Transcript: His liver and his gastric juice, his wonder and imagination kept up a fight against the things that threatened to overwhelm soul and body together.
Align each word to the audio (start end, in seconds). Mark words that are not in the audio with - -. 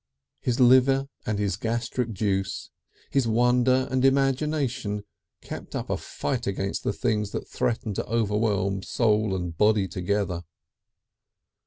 His 0.39 0.59
liver 0.59 1.09
and 1.27 1.37
his 1.37 1.57
gastric 1.57 2.11
juice, 2.11 2.71
his 3.11 3.27
wonder 3.27 3.87
and 3.91 4.03
imagination 4.03 5.03
kept 5.41 5.75
up 5.75 5.91
a 5.91 5.97
fight 5.97 6.47
against 6.47 6.83
the 6.83 6.91
things 6.91 7.29
that 7.33 7.47
threatened 7.47 7.97
to 7.97 8.05
overwhelm 8.07 8.81
soul 8.81 9.35
and 9.35 9.55
body 9.55 9.87
together. 9.87 10.41